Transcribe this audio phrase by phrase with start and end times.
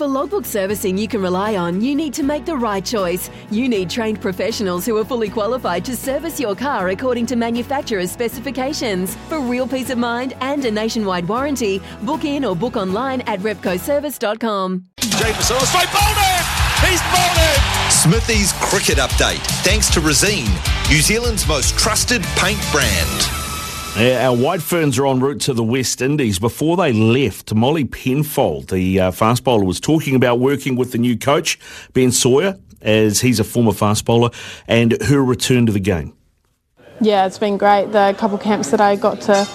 [0.00, 3.28] For logbook servicing you can rely on, you need to make the right choice.
[3.50, 8.10] You need trained professionals who are fully qualified to service your car according to manufacturer's
[8.10, 9.14] specifications.
[9.28, 13.40] For real peace of mind and a nationwide warranty, book in or book online at
[13.40, 14.86] repcoservice.com.
[15.00, 16.44] Jameson on a straight bowling!
[16.80, 17.90] He's bowling!
[17.90, 20.48] Smithy's cricket update, thanks to Resene,
[20.88, 23.39] New Zealand's most trusted paint brand.
[23.96, 26.38] Yeah, our White Ferns are en route to the West Indies.
[26.38, 30.98] Before they left, Molly Penfold, the uh, fast bowler, was talking about working with the
[30.98, 31.58] new coach,
[31.92, 34.30] Ben Sawyer, as he's a former fast bowler,
[34.68, 36.14] and her return to the game.
[37.00, 37.92] Yeah, it's been great.
[37.92, 39.46] The couple camps that I got to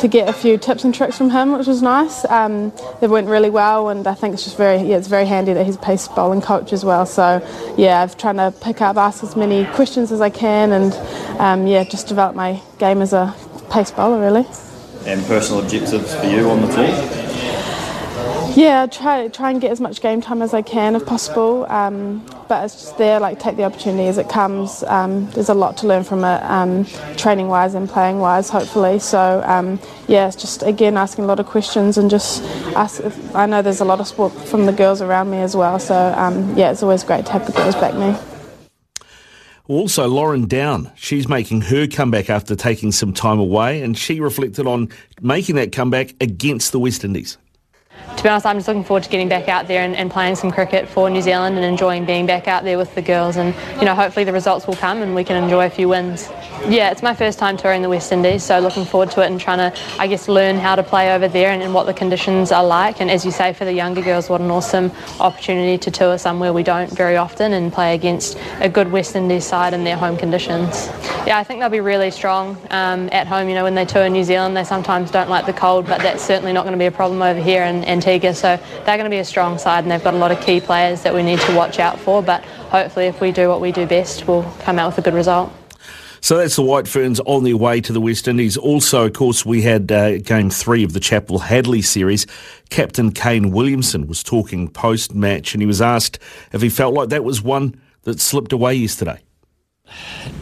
[0.00, 2.24] to get a few tips and tricks from him, which was nice.
[2.26, 5.52] Um, they went really well, and I think it's just very yeah, it's very handy
[5.52, 7.06] that he's a pace bowling coach as well.
[7.06, 7.40] So
[7.78, 10.92] yeah, I've trying to pick up, ask as many questions as I can, and
[11.40, 13.34] um, yeah, just develop my game as a
[13.70, 14.46] pace bowler really.
[15.06, 17.24] And personal objectives for you on the tour?
[18.56, 21.66] Yeah, try try and get as much game time as I can if possible.
[21.68, 24.84] Um, but it's just there, like take the opportunity as it comes.
[24.84, 26.84] Um, there's a lot to learn from it, um,
[27.16, 29.00] training wise and playing wise, hopefully.
[29.00, 32.44] So um, yeah, it's just again asking a lot of questions and just
[32.76, 33.00] ask.
[33.00, 35.80] If, I know there's a lot of support from the girls around me as well.
[35.80, 38.16] So um, yeah, it's always great to have the girls back me.
[39.66, 44.66] Also, Lauren Down, she's making her comeback after taking some time away, and she reflected
[44.66, 44.90] on
[45.22, 47.38] making that comeback against the West Indies.
[48.18, 50.36] To be honest, I'm just looking forward to getting back out there and, and, playing
[50.36, 53.36] some cricket for New Zealand and enjoying being back out there with the girls.
[53.36, 56.28] And, you know, hopefully the results will come and we can enjoy a few wins.
[56.66, 59.38] Yeah, it's my first time touring the West Indies, so looking forward to it and
[59.38, 62.52] trying to, I guess, learn how to play over there and, and what the conditions
[62.52, 63.02] are like.
[63.02, 66.54] And as you say, for the younger girls, what an awesome opportunity to tour somewhere
[66.54, 70.16] we don't very often and play against a good West Indies side in their home
[70.16, 70.88] conditions.
[71.26, 73.50] Yeah, I think they'll be really strong um, at home.
[73.50, 76.24] You know, when they tour New Zealand, they sometimes don't like the cold, but that's
[76.24, 78.32] certainly not going to be a problem over here in Antigua.
[78.32, 80.62] So they're going to be a strong side, and they've got a lot of key
[80.62, 82.22] players that we need to watch out for.
[82.22, 85.14] But hopefully, if we do what we do best, we'll come out with a good
[85.14, 85.52] result.
[86.24, 88.56] So that's the White Ferns on their way to the West Indies.
[88.56, 92.26] Also, of course, we had uh, game three of the Chappell Hadley series.
[92.70, 96.18] Captain Kane Williamson was talking post match and he was asked
[96.52, 99.20] if he felt like that was one that slipped away yesterday.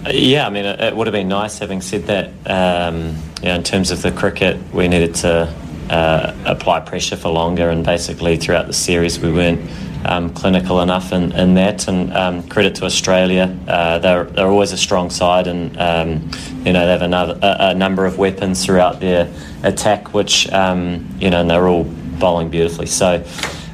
[0.08, 2.30] Yeah, I mean, it, would have been nice having said that.
[2.46, 5.52] Um, in terms of the cricket, we needed to
[5.90, 9.68] uh, apply pressure for longer, and basically throughout the series, we weren't
[10.04, 11.88] um, clinical enough in, in that.
[11.88, 16.30] And um, credit to Australia, uh, they're, they're always a strong side, and um,
[16.64, 19.32] you know they have another, a, a, number of weapons throughout their
[19.62, 22.86] attack, which um, you know, and they're all bowling beautifully.
[22.86, 23.24] So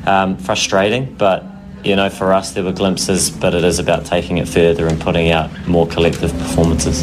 [0.06, 1.44] um, frustrating, but
[1.84, 5.00] you know, for us there were glimpses, but it is about taking it further and
[5.00, 7.00] putting out more collective performances.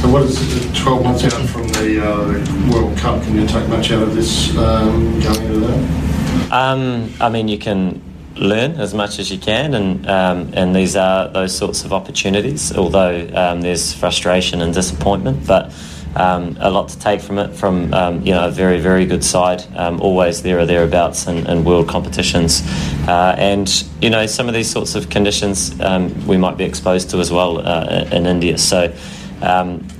[0.00, 0.36] So, what is
[0.80, 3.22] 12 months out from the, uh, World Cup?
[3.22, 6.52] Can you take much out of this um, going into that?
[6.52, 8.02] Um, I mean, you can
[8.36, 12.76] learn as much as you can, and um, and these are those sorts of opportunities.
[12.76, 15.72] Although um, there's frustration and disappointment, but
[16.16, 17.54] um, a lot to take from it.
[17.54, 21.46] From um, you know a very very good side, um, always there or thereabouts in,
[21.46, 22.62] in world competitions,
[23.08, 27.10] uh, and you know some of these sorts of conditions um, we might be exposed
[27.10, 28.58] to as well uh, in India.
[28.58, 28.92] So.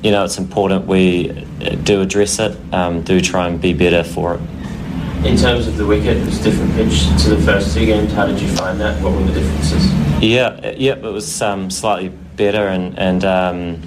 [0.04, 1.28] you know, it's important we
[1.82, 2.52] do address it,
[3.04, 4.40] do try and be better for it.
[5.24, 8.12] In terms of the wicket, it was a different pitch to the first two games.
[8.12, 9.00] How did you find that?
[9.00, 9.92] What were the differences?
[10.20, 13.82] Yeah, yeah, it was um, slightly better, and and um,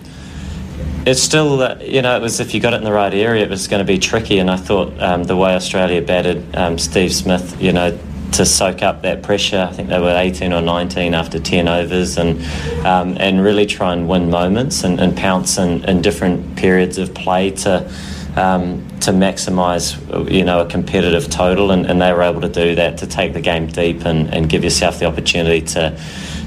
[1.05, 3.49] it's still you know it was if you got it in the right area, it
[3.49, 4.39] was going to be tricky.
[4.39, 7.99] And I thought um, the way Australia batted um, Steve Smith, you know,
[8.31, 9.67] to soak up that pressure.
[9.69, 12.41] I think they were 18 or 19 after 10 overs, and
[12.85, 17.13] um, and really try and win moments and, and pounce in, in different periods of
[17.13, 17.91] play to
[18.35, 22.75] um, to maximise you know a competitive total, and, and, they were able to do
[22.75, 25.97] that to take the game deep and, and give yourself the opportunity to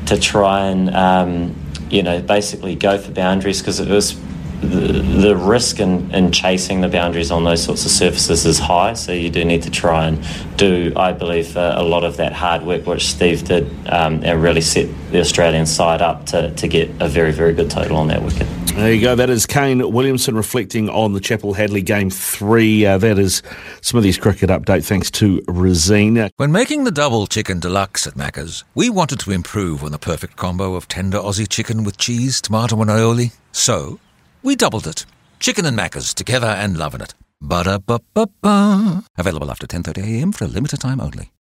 [0.07, 1.57] to try and um,
[1.91, 4.19] you know basically go for boundaries because it was
[4.61, 8.93] the, the risk in, in chasing the boundaries on those sorts of surfaces is high,
[8.93, 10.25] so you do need to try and
[10.57, 14.43] do, I believe, uh, a lot of that hard work which Steve did um, and
[14.43, 18.09] really set the Australian side up to, to get a very, very good total on
[18.09, 18.49] that wicket.
[18.79, 19.17] There you go.
[19.17, 22.87] That is Kane Williamson reflecting on the Chappell Hadley game three.
[22.87, 23.43] Uh, that is
[23.93, 26.31] these cricket update thanks to Resene.
[26.37, 30.37] When making the double chicken deluxe at Macca's, we wanted to improve on the perfect
[30.37, 33.33] combo of tender Aussie chicken with cheese, tomato, and aioli.
[33.51, 33.99] So,
[34.45, 35.05] we doubled it.
[35.41, 37.15] Chicken and Macca's together and loving it.
[37.41, 39.03] Ba-da-ba-ba-ba.
[39.19, 41.33] Available after 10.30am for a limited time only.